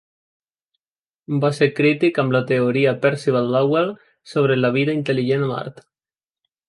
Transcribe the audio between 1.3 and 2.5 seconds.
Va ser crític amb la